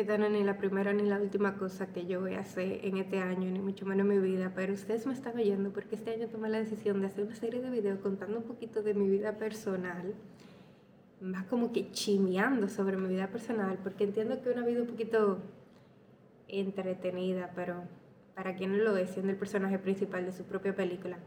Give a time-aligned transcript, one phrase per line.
[0.00, 2.86] Esta no es ni la primera ni la última cosa que yo voy a hacer
[2.86, 5.96] en este año, ni mucho menos en mi vida, pero ustedes me están oyendo porque
[5.96, 8.94] este año tomé la decisión de hacer una serie de videos contando un poquito de
[8.94, 10.14] mi vida personal,
[11.20, 15.42] más como que chimeando sobre mi vida personal, porque entiendo que una vida un poquito
[16.48, 17.82] entretenida, pero
[18.34, 21.18] para quien no lo es, siendo el personaje principal de su propia película.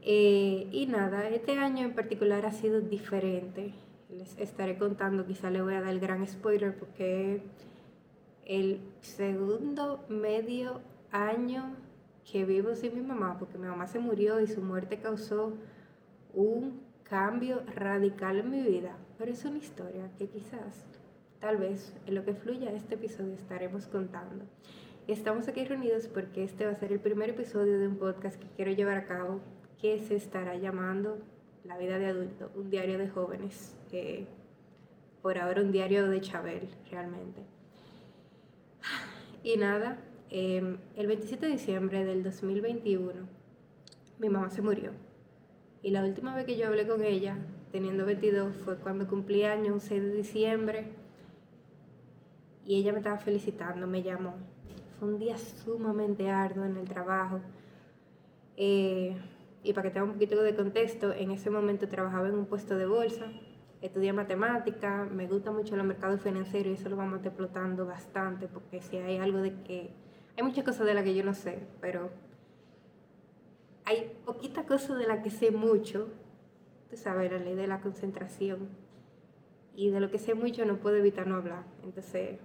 [0.00, 3.74] Eh, y nada, este año en particular ha sido diferente.
[4.08, 7.42] Les estaré contando, quizá le voy a dar el gran spoiler porque
[8.48, 10.80] el segundo medio
[11.12, 11.76] año
[12.30, 15.52] que vivo sin mi mamá, porque mi mamá se murió y su muerte causó
[16.34, 18.96] un cambio radical en mi vida.
[19.18, 20.86] Pero es una historia que quizás,
[21.40, 24.44] tal vez, en lo que fluya este episodio estaremos contando.
[25.06, 28.48] Estamos aquí reunidos porque este va a ser el primer episodio de un podcast que
[28.56, 29.40] quiero llevar a cabo
[29.80, 31.18] que se estará llamando
[31.64, 33.74] La vida de adulto, un diario de jóvenes.
[35.22, 37.57] por ahora un diario de Chabel, realmente.
[39.48, 39.96] Y nada,
[40.28, 43.26] em, el 27 de diciembre del 2021
[44.18, 44.90] mi mamá se murió.
[45.82, 47.38] Y la última vez que yo hablé con ella,
[47.72, 50.92] teniendo 22, fue cuando cumplí años, un 6 de diciembre.
[52.66, 54.34] Y ella me estaba felicitando, me llamó.
[54.98, 57.40] Fue un día sumamente arduo en el trabajo.
[58.58, 59.16] Eh,
[59.62, 62.76] y para que tenga un poquito de contexto, en ese momento trabajaba en un puesto
[62.76, 63.32] de bolsa
[63.80, 68.80] estudié matemática, me gusta mucho los mercados financieros y eso lo vamos explotando bastante porque
[68.80, 69.90] si hay algo de que...
[70.36, 72.10] Hay muchas cosas de las que yo no sé, pero
[73.84, 76.08] hay poquitas cosas de las que sé mucho.
[76.90, 78.68] Tú sabes, la ley de la concentración.
[79.74, 81.64] Y de lo que sé mucho no puedo evitar no hablar.
[81.82, 82.38] Entonces,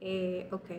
[0.00, 0.70] eh, ok.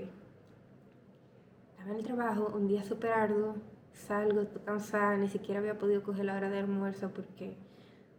[1.71, 3.55] Estaba en el trabajo, un día súper arduo,
[3.93, 7.55] salgo, estoy cansada, ni siquiera había podido coger la hora de almuerzo porque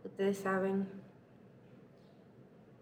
[0.05, 0.89] ustedes saben,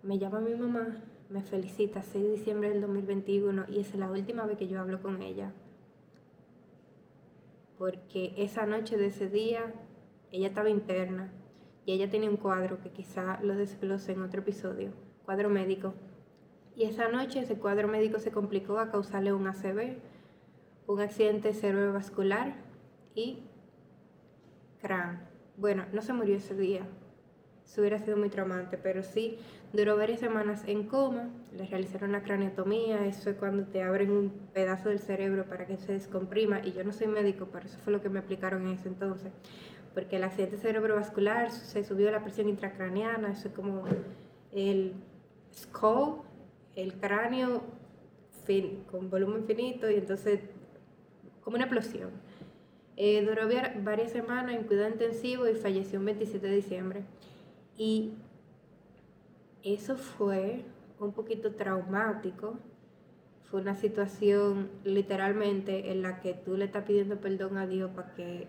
[0.02, 0.96] me llama mi mamá,
[1.28, 5.02] me felicita, 6 de diciembre del 2021 y es la última vez que yo hablo
[5.02, 5.52] con ella.
[7.76, 9.74] Porque esa noche de ese día
[10.30, 11.32] ella estaba interna
[11.84, 14.92] y ella tenía un cuadro que quizá lo desglose en otro episodio,
[15.24, 15.94] cuadro médico.
[16.76, 19.98] Y esa noche ese cuadro médico se complicó a causarle un ACV,
[20.86, 22.54] un accidente cerebrovascular
[23.14, 23.42] y
[24.80, 25.20] cráneo.
[25.56, 26.86] Bueno, no se murió ese día,
[27.68, 29.38] eso hubiera sido muy traumante, pero sí,
[29.74, 34.30] duró varias semanas en coma, le realizaron una craneotomía, eso es cuando te abren un
[34.54, 37.92] pedazo del cerebro para que se descomprima, y yo no soy médico, pero eso fue
[37.92, 39.32] lo que me aplicaron en ese entonces,
[39.92, 43.84] porque el accidente cerebrovascular se subió la presión intracraneana, eso es como
[44.50, 44.94] el
[45.54, 46.22] skull,
[46.74, 47.62] el cráneo
[48.46, 50.40] fin, con volumen finito, y entonces
[51.42, 52.10] como una explosión.
[52.96, 53.42] Eh, duró
[53.82, 57.02] varias semanas en cuidado intensivo y falleció el 27 de diciembre.
[57.78, 58.12] Y
[59.62, 60.64] eso fue
[60.98, 62.58] un poquito traumático.
[63.44, 68.12] Fue una situación literalmente en la que tú le estás pidiendo perdón a Dios para
[68.14, 68.48] que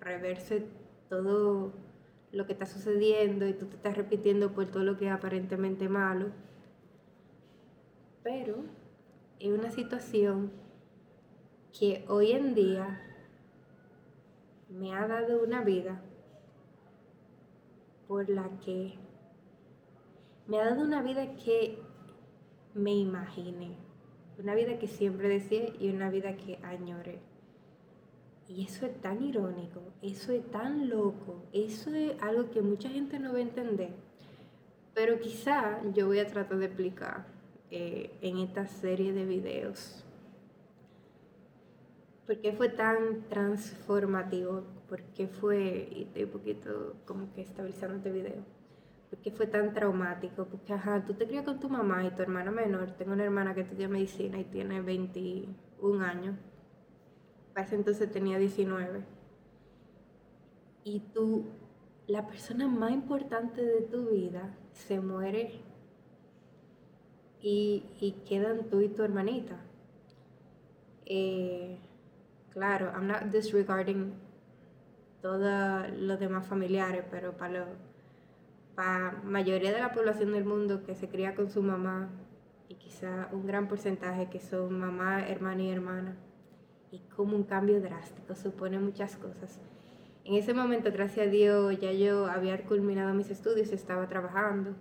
[0.00, 0.66] reverse
[1.08, 1.72] todo
[2.32, 5.88] lo que está sucediendo y tú te estás repitiendo por todo lo que es aparentemente
[5.88, 6.32] malo.
[8.22, 8.64] Pero
[9.38, 10.50] es una situación
[11.78, 13.00] que hoy en día
[14.68, 16.02] me ha dado una vida
[18.08, 18.94] por la que
[20.46, 21.78] me ha dado una vida que
[22.74, 23.76] me imaginé,
[24.38, 27.20] una vida que siempre deseé y una vida que añoré.
[28.48, 33.18] Y eso es tan irónico, eso es tan loco, eso es algo que mucha gente
[33.18, 33.90] no va a entender.
[34.94, 37.26] Pero quizá yo voy a tratar de explicar
[37.70, 40.02] eh, en esta serie de videos
[42.28, 48.12] por qué fue tan transformativo porque fue, y estoy un poquito como que estabilizando este
[48.12, 48.44] video,
[49.08, 52.50] porque fue tan traumático, porque ajá, tú te crías con tu mamá y tu hermana
[52.50, 56.36] menor, tengo una hermana que estudia medicina y tiene 21 años,
[57.54, 59.02] para ese entonces tenía 19,
[60.84, 61.46] y tú,
[62.08, 65.62] la persona más importante de tu vida se muere
[67.40, 69.60] y, y quedan tú y tu hermanita.
[71.06, 71.78] Eh,
[72.58, 74.14] claro, I'm not disregarding
[75.22, 77.66] todos los demás familiares, pero para
[78.76, 82.08] la mayoría de la población del mundo que se cría con su mamá
[82.68, 86.16] y quizá un gran porcentaje que son mamá, hermana y hermana,
[86.90, 89.60] y como un cambio drástico supone muchas cosas.
[90.24, 94.74] En ese momento, gracias a Dios, ya yo había culminado mis estudios, estaba trabajando.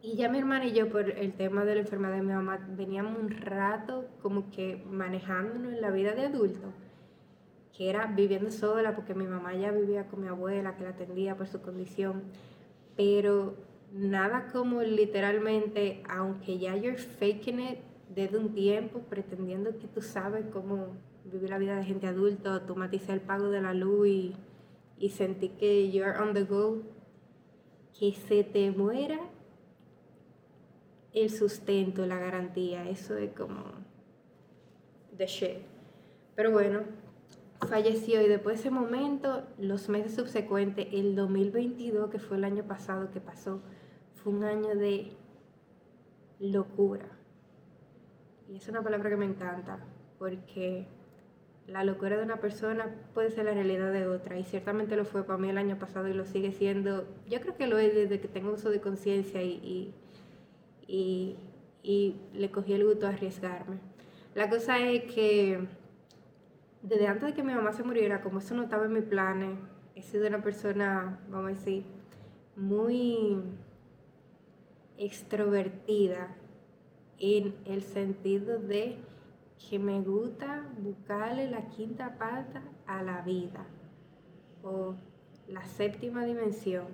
[0.00, 2.58] Y ya mi hermana y yo, por el tema de la enfermedad de mi mamá,
[2.70, 6.72] veníamos un rato como que manejándonos en la vida de adulto
[7.76, 11.36] que era viviendo sola, porque mi mamá ya vivía con mi abuela, que la atendía
[11.36, 12.22] por su condición,
[12.96, 13.56] pero
[13.92, 17.78] nada como literalmente, aunque ya you're faking it,
[18.14, 23.14] desde un tiempo pretendiendo que tú sabes cómo vivir la vida de gente adulta, automatizar
[23.14, 24.36] el pago de la luz y,
[24.98, 26.82] y sentir que you're on the go,
[27.98, 29.18] que se te muera
[31.12, 33.64] el sustento, la garantía, eso es como
[35.16, 35.58] the shit.
[36.34, 36.80] Pero bueno,
[37.66, 42.64] falleció y después de ese momento, los meses subsecuentes, el 2022, que fue el año
[42.64, 43.60] pasado que pasó,
[44.14, 45.12] fue un año de
[46.38, 47.06] locura.
[48.48, 49.78] Y es una palabra que me encanta,
[50.18, 50.86] porque
[51.66, 55.24] la locura de una persona puede ser la realidad de otra, y ciertamente lo fue
[55.24, 57.06] para mí el año pasado y lo sigue siendo.
[57.28, 59.94] Yo creo que lo es desde que tengo uso de conciencia y,
[60.86, 61.36] y,
[61.82, 63.78] y le cogí el gusto a arriesgarme.
[64.34, 65.66] La cosa es que
[66.82, 69.58] desde antes de que mi mamá se muriera, como eso no estaba en mis planes,
[69.94, 71.84] he sido una persona, vamos a decir,
[72.56, 73.42] muy
[74.98, 76.34] extrovertida
[77.18, 78.98] en el sentido de
[79.70, 83.64] que me gusta buscarle la quinta pata a la vida
[84.62, 84.96] o
[85.48, 86.86] la séptima dimensión.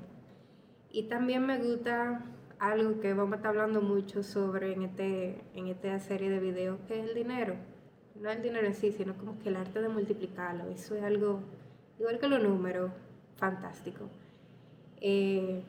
[0.91, 2.25] Y también me gusta
[2.59, 6.79] algo que vamos a estar hablando mucho sobre en, este, en esta serie de videos,
[6.87, 7.57] que es el dinero.
[8.21, 10.65] No el dinero en sí, sino como que el arte de multiplicarlo.
[10.71, 11.41] Eso es algo,
[11.99, 12.91] igual que los números,
[13.37, 14.09] fantástico.
[15.01, 15.63] Eh,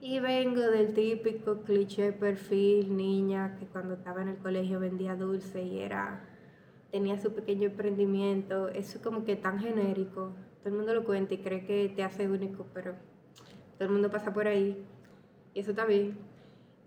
[0.00, 5.62] y vengo del típico cliché perfil niña que cuando estaba en el colegio vendía dulce
[5.62, 6.24] y era
[6.90, 8.68] tenía su pequeño emprendimiento.
[8.68, 10.32] Eso es como que tan genérico.
[10.60, 12.94] Todo el mundo lo cuenta y cree que te hace único, pero
[13.76, 14.84] todo el mundo pasa por ahí.
[15.54, 16.16] Y eso está bien.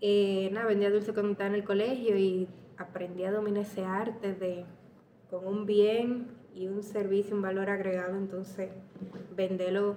[0.00, 4.34] Eh, nada, vendía dulce cuando estaba en el colegio y aprendí a dominar ese arte
[4.34, 4.64] de
[5.30, 8.70] con un bien y un servicio, un valor agregado, entonces
[9.34, 9.96] venderlo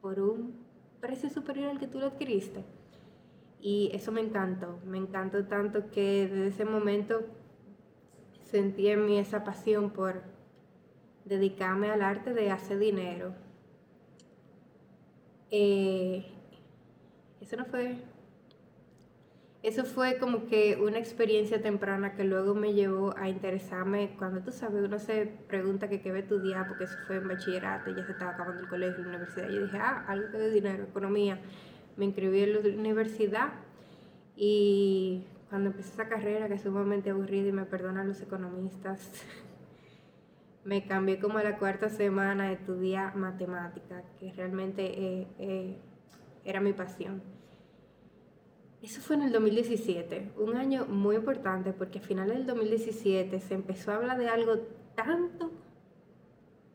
[0.00, 0.54] por un
[1.00, 2.64] precio superior al que tú lo adquiriste.
[3.60, 7.24] Y eso me encantó, me encantó tanto que desde ese momento
[8.42, 10.22] sentí en mí esa pasión por
[11.24, 13.34] dedicarme al arte de hacer dinero.
[15.50, 16.26] Eh,
[17.40, 17.96] eso no fue
[19.66, 24.14] eso fue como que una experiencia temprana que luego me llevó a interesarme.
[24.16, 27.26] Cuando tú sabes, uno se pregunta que qué va a estudiar, porque eso fue en
[27.26, 29.48] bachillerato, ya se estaba acabando el colegio, la universidad.
[29.48, 31.40] Yo dije, ah, algo que de dinero, economía.
[31.96, 33.54] Me inscribí en la universidad
[34.36, 39.10] y cuando empecé esa carrera, que es sumamente aburrida y me perdonan los economistas,
[40.64, 45.76] me cambié como a la cuarta semana a estudiar matemática, que realmente eh, eh,
[46.44, 47.20] era mi pasión.
[48.86, 53.54] Eso fue en el 2017, un año muy importante porque a finales del 2017 se
[53.54, 54.58] empezó a hablar de algo
[54.94, 55.50] tanto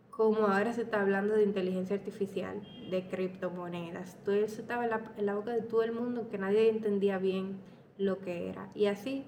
[0.09, 4.21] como ahora se está hablando de inteligencia artificial, de criptomonedas.
[4.25, 7.61] Todo eso estaba en la, boca de todo el mundo que nadie entendía bien
[7.97, 8.69] lo que era.
[8.75, 9.23] Y así,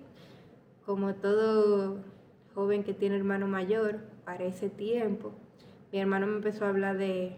[0.86, 2.00] como todo
[2.54, 5.32] joven que tiene hermano mayor, para ese tiempo,
[5.94, 7.38] mi hermano me empezó a hablar de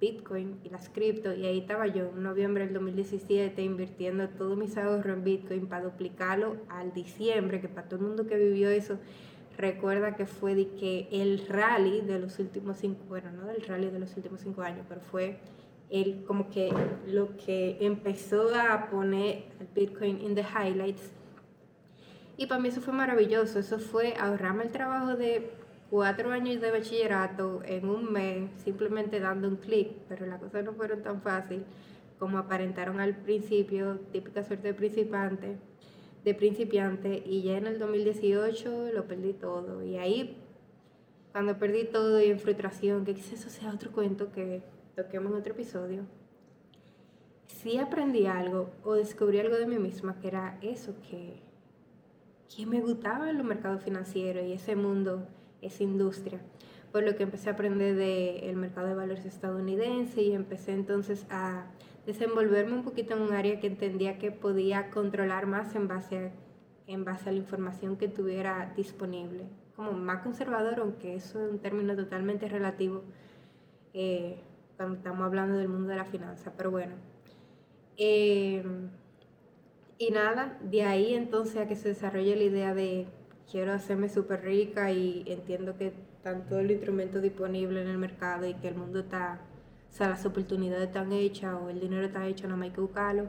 [0.00, 4.76] Bitcoin y las cripto y ahí estaba yo en noviembre del 2017 invirtiendo todos mis
[4.76, 8.98] ahorros en Bitcoin para duplicarlo al diciembre, que para todo el mundo que vivió eso
[9.60, 13.90] recuerda que fue de que el rally de los últimos cinco, bueno, no del rally
[13.90, 15.38] de los últimos cinco años, pero fue
[15.90, 16.72] el, como que
[17.06, 21.12] lo que empezó a poner el Bitcoin en the highlights.
[22.36, 25.50] Y para mí eso fue maravilloso, eso fue ahorrarme el trabajo de
[25.90, 30.72] cuatro años de bachillerato en un mes simplemente dando un clic, pero las cosas no
[30.72, 31.64] fueron tan fácil
[32.18, 35.56] como aparentaron al principio, típica suerte de principiante,
[36.22, 39.82] de principiante, y ya en el 2018 lo perdí todo.
[39.82, 40.36] Y ahí,
[41.32, 44.62] cuando perdí todo y en frustración, que quizás eso sea otro cuento que
[44.94, 46.02] toquemos en otro episodio,
[47.46, 51.42] sí aprendí algo o descubrí algo de mí misma, que era eso, que,
[52.54, 55.26] que me gustaba en los mercados financieros y ese mundo
[55.62, 56.40] esa industria.
[56.92, 61.66] Por lo que empecé a aprender del mercado de valores estadounidense y empecé entonces a
[62.06, 66.30] desenvolverme un poquito en un área que entendía que podía controlar más en base a,
[66.86, 69.44] en base a la información que tuviera disponible.
[69.76, 73.04] Como más conservador, aunque eso es un término totalmente relativo
[73.94, 74.40] eh,
[74.76, 76.94] cuando estamos hablando del mundo de la finanza, pero bueno.
[77.96, 78.64] Eh,
[79.98, 83.06] y nada, de ahí entonces a que se desarrolle la idea de
[83.50, 88.46] quiero hacerme súper rica y entiendo que están todos los instrumentos disponibles en el mercado
[88.46, 89.40] y que el mundo está,
[89.90, 93.28] o sea, las oportunidades están hechas o el dinero está hecho, no hay que buscarlo.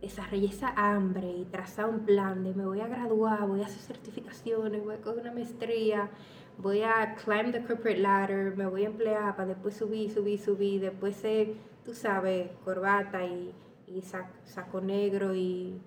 [0.00, 3.80] Desarrollé esa hambre y trazar un plan de me voy a graduar, voy a hacer
[3.80, 6.10] certificaciones, voy a coger una maestría,
[6.58, 10.80] voy a climb the corporate ladder, me voy a emplear para después subir, subir, subir,
[10.80, 11.54] después ser,
[11.84, 13.54] tú sabes, corbata y,
[13.86, 15.80] y saco negro y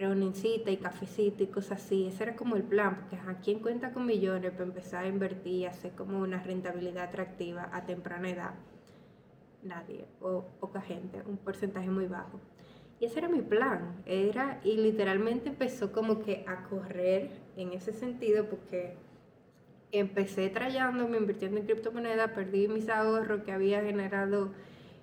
[0.00, 2.06] reunioncita y cafecito y cosas así.
[2.06, 5.52] Ese era como el plan, porque a quien cuenta con millones para empezar a invertir
[5.52, 8.54] y hacer como una rentabilidad atractiva a temprana edad?
[9.62, 12.40] Nadie, o poca gente, un porcentaje muy bajo.
[12.98, 17.92] Y ese era mi plan, era, y literalmente empezó como que a correr en ese
[17.92, 18.94] sentido, porque
[19.92, 24.52] empecé trayéndome, invirtiendo en criptomonedas, perdí mis ahorros que había generado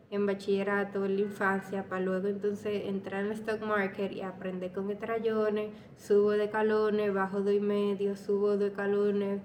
[0.09, 4.71] en bachillerato, en la infancia, para luego entonces entrar en el stock market y aprender
[4.71, 9.41] con trallones, subo de calones, bajo dos y medio, subo de calones,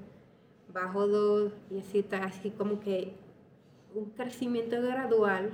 [0.73, 3.14] bajo dos, y así, así como que
[3.95, 5.50] un crecimiento gradual,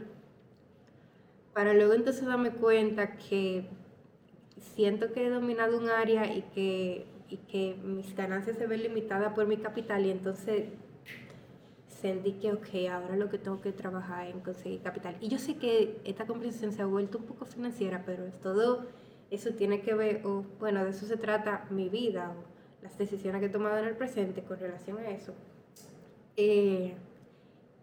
[1.54, 3.66] para luego entonces darme cuenta que
[4.58, 9.32] siento que he dominado un área y que, y que mis ganancias se ven limitadas
[9.32, 10.68] por mi capital y entonces
[12.00, 15.16] sentí que, ok, ahora lo que tengo que trabajar en conseguir capital.
[15.20, 18.86] Y yo sé que esta conversación se ha vuelto un poco financiera, pero es todo
[19.30, 23.40] eso tiene que ver, o bueno, de eso se trata mi vida, o las decisiones
[23.40, 25.34] que he tomado en el presente con relación a eso.
[26.36, 26.94] Eh,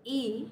[0.04, 0.52] y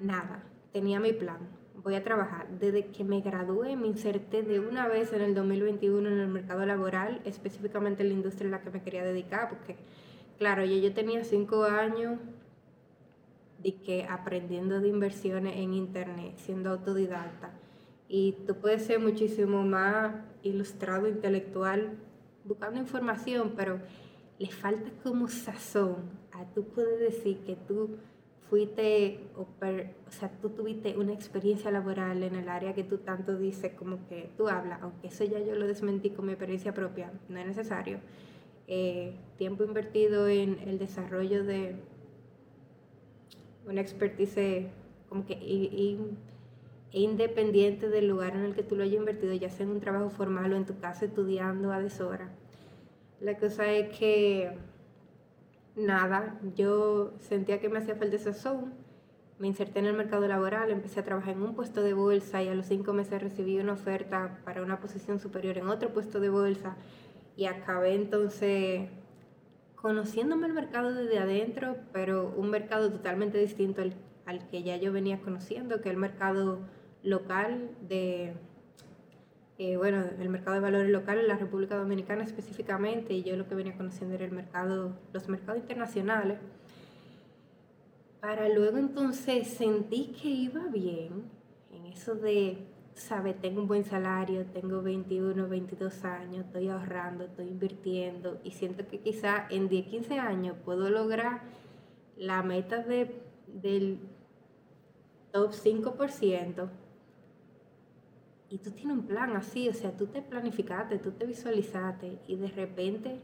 [0.00, 0.42] nada,
[0.72, 1.38] tenía mi plan.
[1.82, 2.48] Voy a trabajar.
[2.58, 6.66] Desde que me gradué me inserté de una vez en el 2021 en el mercado
[6.66, 9.76] laboral, específicamente en la industria en la que me quería dedicar, porque
[10.38, 12.18] claro, yo, yo tenía cinco años
[13.62, 17.50] de que aprendiendo de inversiones en internet, siendo autodidacta.
[18.08, 21.98] Y tú puedes ser muchísimo más ilustrado, intelectual,
[22.44, 23.80] buscando información, pero
[24.38, 25.96] le falta como sazón
[26.32, 27.96] a tú puedes decir que tú
[28.48, 33.36] fuiste, o, o, sea, tú tuviste una experiencia laboral en el área que tú tanto
[33.36, 37.12] dices como que tú hablas, aunque eso ya yo lo desmentí con mi experiencia propia,
[37.28, 37.98] no es necesario.
[38.70, 41.76] Eh, tiempo invertido en el desarrollo de
[43.66, 44.66] una expertise
[45.08, 45.38] como que
[46.92, 50.10] independiente del lugar en el que tú lo hayas invertido, ya sea en un trabajo
[50.10, 52.28] formal o en tu casa estudiando a deshora.
[53.20, 54.52] La cosa es que,
[55.74, 58.72] nada, yo sentía que me hacía falta esa zone,
[59.38, 62.48] me inserté en el mercado laboral, empecé a trabajar en un puesto de bolsa y
[62.48, 66.28] a los cinco meses recibí una oferta para una posición superior en otro puesto de
[66.28, 66.76] bolsa
[67.38, 68.88] y acabé entonces
[69.76, 73.80] conociéndome el mercado desde adentro, pero un mercado totalmente distinto
[74.26, 76.58] al, que ya yo venía conociendo, que es el mercado
[77.04, 78.34] local de,
[79.56, 83.46] eh, bueno, el mercado de valores local en la República Dominicana específicamente, y yo lo
[83.46, 86.40] que venía conociendo era el mercado, los mercados internacionales.
[88.20, 91.30] Para luego entonces sentí que iba bien
[91.72, 92.66] en eso de
[92.98, 93.40] ¿sabes?
[93.40, 99.00] Tengo un buen salario, tengo 21, 22 años, estoy ahorrando, estoy invirtiendo y siento que
[99.00, 101.42] quizá en 10, 15 años puedo lograr
[102.16, 104.00] la meta de, del
[105.32, 106.68] top 5%.
[108.50, 112.36] Y tú tienes un plan así, o sea, tú te planificaste, tú te visualizaste y
[112.36, 113.20] de repente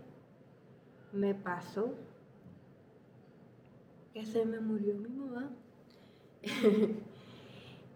[1.12, 1.95] me pasó
[4.12, 5.50] que se me murió mi mamá.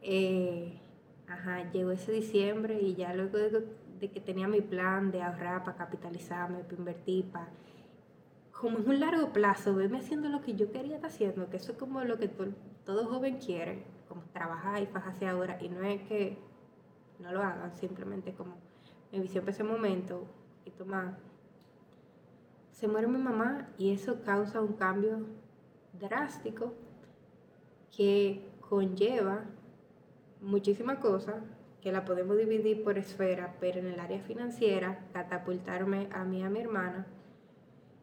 [0.03, 0.81] eh,
[1.29, 5.77] Ajá, llegó ese diciembre y ya luego de, que tenía mi plan de ahorrar para
[5.77, 7.49] capitalizarme, para invertir, para...
[8.53, 11.73] Como en un largo plazo, verme haciendo lo que yo quería estar haciendo, que eso
[11.73, 16.03] es como lo que todo, joven quiere, como trabajar y fajarse ahora, y no es
[16.03, 16.39] que
[17.21, 18.57] no lo hagan, simplemente como
[19.13, 20.27] mi visión para ese momento,
[20.65, 21.19] y toma,
[22.73, 25.27] se muere mi mamá y eso causa un cambio
[26.01, 26.73] drástico
[27.97, 29.45] que conlleva
[30.41, 31.37] muchísimas cosas
[31.81, 36.51] que la podemos dividir por esfera, pero en el área financiera, catapultarme a mí a
[36.51, 37.07] mi hermana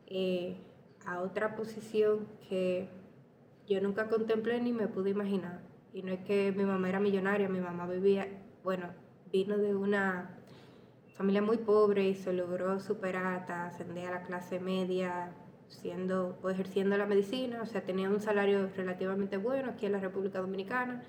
[0.07, 0.57] eh,
[1.05, 2.87] a otra posición que
[3.67, 5.61] yo nunca contemplé ni me pude imaginar.
[5.93, 8.27] Y no es que mi mamá era millonaria, mi mamá vivía,
[8.63, 8.89] bueno,
[9.31, 10.37] vino de una
[11.15, 15.31] familia muy pobre y se logró superar hasta ascender a la clase media
[15.67, 19.99] siendo o ejerciendo la medicina, o sea, tenía un salario relativamente bueno aquí en la
[19.99, 21.03] República Dominicana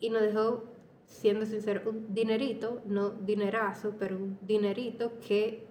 [0.00, 0.64] y nos dejó,
[1.06, 5.66] siendo sincero, un dinerito, no dinerazo, pero un dinerito que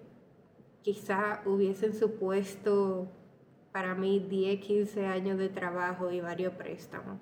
[0.82, 3.08] quizá hubiesen supuesto
[3.72, 7.20] para mí 10, 15 años de trabajo y varios préstamos.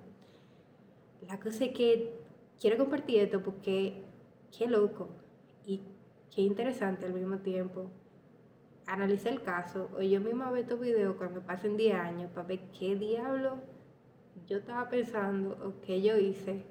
[1.27, 2.13] La cosa es que
[2.59, 4.03] quiero compartir esto porque
[4.55, 5.09] qué loco
[5.65, 5.81] y
[6.33, 7.89] qué interesante al mismo tiempo.
[8.85, 12.59] Analice el caso o yo misma veo estos videos cuando pasen 10 años para ver
[12.77, 13.57] qué diablo
[14.47, 16.63] yo estaba pensando o qué yo hice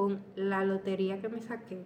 [0.00, 1.84] con la lotería que me saqué.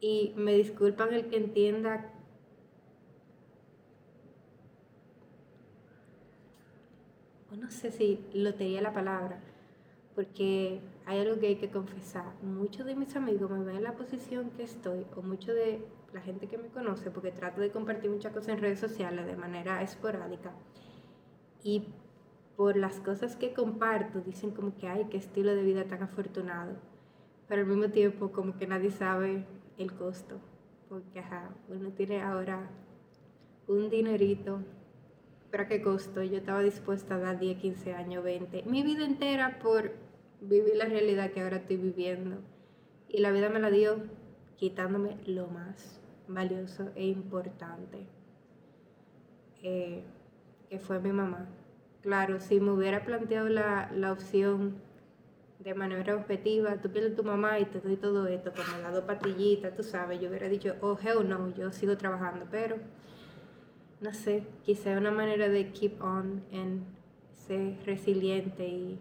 [0.00, 2.12] Y me disculpan el que entienda
[7.52, 9.38] o no sé si lotería la palabra,
[10.16, 12.34] porque hay algo que hay que confesar.
[12.42, 16.22] Muchos de mis amigos me ven en la posición que estoy, o mucho de la
[16.22, 19.80] gente que me conoce, porque trato de compartir muchas cosas en redes sociales de manera
[19.80, 20.50] esporádica.
[21.62, 21.84] Y
[22.56, 26.72] por las cosas que comparto, dicen como que, ay, qué estilo de vida tan afortunado.
[27.48, 29.44] Pero al mismo tiempo, como que nadie sabe
[29.78, 30.40] el costo.
[30.88, 32.70] Porque, ajá, uno tiene ahora
[33.68, 34.60] un dinerito.
[35.50, 36.22] ¿Pero qué costo?
[36.22, 38.62] Yo estaba dispuesta a dar 10, 15 años, 20.
[38.64, 39.92] Mi vida entera por
[40.40, 42.38] vivir la realidad que ahora estoy viviendo.
[43.08, 44.02] Y la vida me la dio
[44.56, 48.06] quitándome lo más valioso e importante,
[49.62, 50.02] eh,
[50.68, 51.46] que fue mi mamá.
[52.06, 54.76] Claro, si me hubiera planteado la, la opción
[55.58, 59.02] de manera objetiva, tú pierdes tu mamá y te doy todo esto, como las dos
[59.02, 62.76] patillitas, tú sabes, yo hubiera dicho, oh, hell no, yo sigo trabajando, pero
[64.00, 66.84] no sé, quizá una manera de keep on en
[67.32, 69.00] ser resiliente y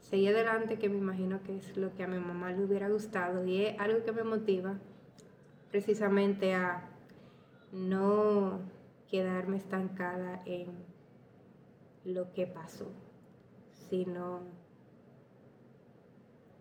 [0.00, 3.46] seguir adelante, que me imagino que es lo que a mi mamá le hubiera gustado
[3.46, 4.74] y es algo que me motiva
[5.70, 6.82] precisamente a
[7.70, 8.58] no
[9.08, 10.93] quedarme estancada en
[12.04, 12.86] lo que pasó,
[13.88, 14.42] sino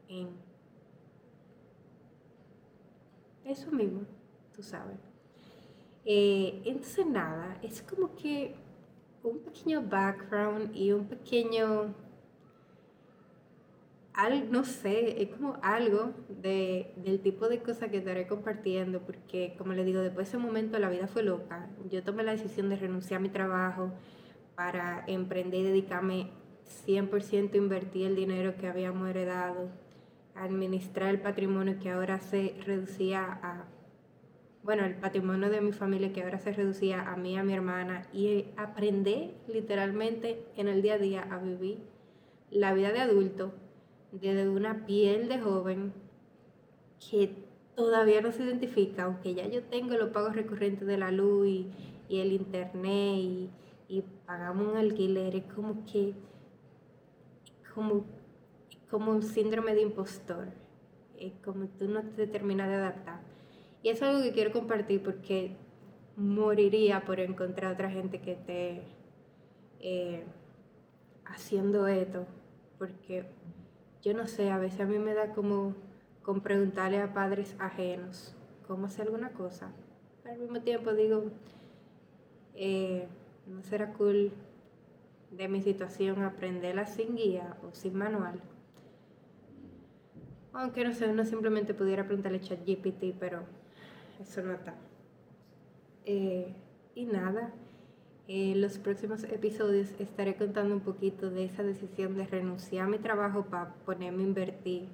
[0.07, 0.29] en
[3.45, 4.01] eso mismo,
[4.55, 4.97] tú sabes.
[6.05, 8.55] Eh, entonces nada, es como que
[9.23, 11.93] un pequeño background y un pequeño,
[14.50, 19.73] no sé, es como algo de, del tipo de cosas que estaré compartiendo, porque como
[19.73, 21.69] le digo, después de ese momento la vida fue loca.
[21.89, 23.91] Yo tomé la decisión de renunciar a mi trabajo
[24.55, 26.29] para emprender y dedicarme
[26.88, 29.69] 100% a invertir el dinero que habíamos heredado,
[30.36, 33.65] administrar el patrimonio que ahora se reducía a
[34.63, 38.07] bueno, el patrimonio de mi familia que ahora se reducía a mí, a mi hermana,
[38.13, 41.79] y aprendí literalmente en el día a día a vivir
[42.50, 43.51] la vida de adulto
[44.13, 45.91] desde una piel de joven
[47.10, 47.36] que
[47.75, 51.72] todavía no se identifica, aunque ya yo tengo los pagos recurrentes de la luz y,
[52.09, 53.50] el internet y,
[53.98, 56.16] y, pagamos un alquiler, es como que,
[57.75, 58.06] como,
[58.90, 60.48] como un síndrome de impostor,
[61.20, 63.22] es como tú no te terminas de adaptar.
[63.84, 65.56] Y es algo que quiero compartir porque
[66.16, 68.84] moriría por encontrar otra gente que esté
[69.79, 70.24] eh,
[71.25, 72.25] haciendo esto.
[72.79, 73.25] Porque
[74.01, 75.75] yo no sé, a veces a mí me da como
[76.24, 78.36] con preguntarle a padres ajenos
[78.68, 79.72] cómo hacer alguna cosa.
[80.24, 81.25] Pero al mismo tiempo digo,
[82.56, 83.08] eh,
[83.48, 84.32] no será cool
[85.32, 88.40] de mi situación aprenderla sin guía o sin manual.
[90.53, 93.42] Aunque no sé, uno simplemente pudiera preguntarle a ChatGPT, pero
[94.22, 94.75] eso no está.
[96.06, 96.53] Eh,
[96.94, 97.51] y nada,
[98.27, 103.00] en los próximos episodios estaré contando un poquito de esa decisión de renunciar a mi
[103.00, 104.88] trabajo para ponerme a invertir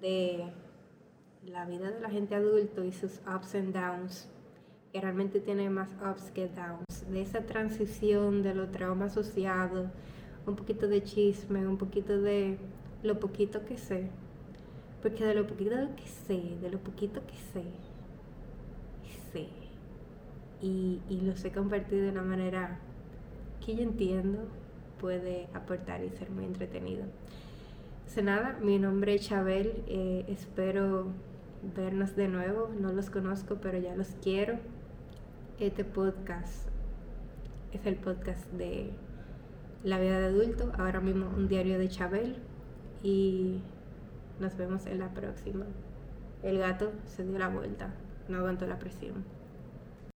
[0.00, 0.52] de
[1.44, 4.28] la vida de la gente adulto y sus ups and downs,
[4.92, 9.88] que realmente tiene más ups que downs, de esa transición de los traumas asociados,
[10.46, 12.58] un poquito de chisme, un poquito de
[13.02, 14.08] lo poquito que sé,
[15.02, 17.64] porque de lo poquito que sé, de lo poquito que sé,
[20.62, 22.78] y, y los he compartido de una manera
[23.64, 24.38] que yo entiendo
[25.00, 27.02] puede aportar y ser muy entretenido.
[27.98, 31.08] Entonces nada, mi nombre es Chabel, eh, espero
[31.76, 34.58] vernos de nuevo, no los conozco pero ya los quiero.
[35.58, 36.71] Este podcast
[37.72, 38.90] es el podcast de
[39.82, 42.36] la vida de adulto, ahora mismo un diario de Chabel
[43.02, 43.60] y
[44.40, 45.66] nos vemos en la próxima.
[46.42, 47.92] El gato se dio la vuelta
[48.28, 49.24] no aguanto la presión.